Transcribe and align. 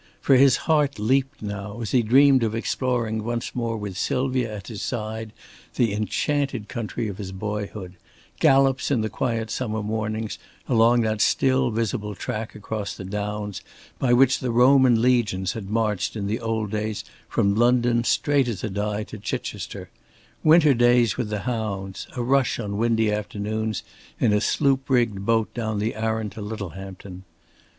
For 0.19 0.35
his 0.35 0.57
heart 0.65 0.97
leaped 0.97 1.43
now, 1.43 1.79
as 1.79 1.91
he 1.91 2.01
dreamed 2.01 2.41
of 2.41 2.55
exploring 2.55 3.23
once 3.23 3.53
more 3.53 3.77
with 3.77 3.95
Sylvia 3.99 4.51
at 4.51 4.65
his 4.65 4.81
side 4.81 5.31
the 5.75 5.93
enchanted 5.93 6.67
country 6.67 7.07
of 7.07 7.19
his 7.19 7.31
boyhood; 7.31 7.97
gallops 8.39 8.89
in 8.89 9.01
the 9.01 9.11
quiet 9.11 9.51
summer 9.51 9.83
mornings 9.83 10.39
along 10.67 11.01
that 11.01 11.21
still 11.21 11.69
visible 11.69 12.15
track 12.15 12.55
across 12.55 12.95
the 12.95 13.05
downs, 13.05 13.61
by 13.99 14.11
which 14.11 14.39
the 14.39 14.49
Roman 14.49 15.03
legions 15.03 15.51
had 15.53 15.69
marched 15.69 16.15
in 16.15 16.25
the 16.25 16.39
old 16.39 16.71
days 16.71 17.03
from 17.29 17.53
London 17.53 18.03
straight 18.03 18.47
as 18.47 18.63
a 18.63 18.71
die 18.71 19.03
to 19.03 19.19
Chichester; 19.19 19.91
winter 20.43 20.73
days 20.73 21.15
with 21.15 21.29
the 21.29 21.41
hounds; 21.41 22.07
a 22.15 22.23
rush 22.23 22.59
on 22.59 22.75
windy 22.77 23.11
afternoons 23.11 23.83
in 24.19 24.33
a 24.33 24.41
sloop 24.41 24.89
rigged 24.89 25.27
boat 25.27 25.53
down 25.53 25.77
the 25.77 25.93
Arun 25.95 26.31
to 26.31 26.41
Littlehampton. 26.41 27.23